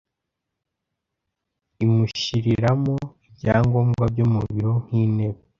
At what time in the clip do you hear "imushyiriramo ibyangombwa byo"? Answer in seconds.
1.83-4.25